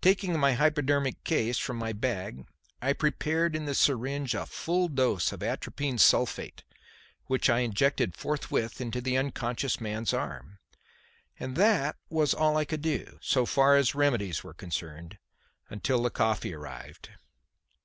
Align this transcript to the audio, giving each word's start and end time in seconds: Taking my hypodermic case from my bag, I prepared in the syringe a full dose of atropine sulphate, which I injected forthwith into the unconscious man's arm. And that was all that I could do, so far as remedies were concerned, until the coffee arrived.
Taking 0.00 0.36
my 0.40 0.54
hypodermic 0.54 1.22
case 1.22 1.56
from 1.56 1.76
my 1.76 1.92
bag, 1.92 2.48
I 2.80 2.92
prepared 2.92 3.54
in 3.54 3.64
the 3.64 3.76
syringe 3.76 4.34
a 4.34 4.44
full 4.44 4.88
dose 4.88 5.30
of 5.30 5.40
atropine 5.40 5.98
sulphate, 5.98 6.64
which 7.26 7.48
I 7.48 7.60
injected 7.60 8.16
forthwith 8.16 8.80
into 8.80 9.00
the 9.00 9.16
unconscious 9.16 9.80
man's 9.80 10.12
arm. 10.12 10.58
And 11.38 11.54
that 11.54 11.94
was 12.10 12.34
all 12.34 12.54
that 12.54 12.58
I 12.58 12.64
could 12.64 12.82
do, 12.82 13.20
so 13.22 13.46
far 13.46 13.76
as 13.76 13.94
remedies 13.94 14.42
were 14.42 14.52
concerned, 14.52 15.18
until 15.70 16.02
the 16.02 16.10
coffee 16.10 16.52
arrived. 16.54 17.10